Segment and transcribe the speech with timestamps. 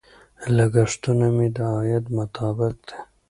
[0.55, 2.95] لګښتونه مې د عاید مطابق دي.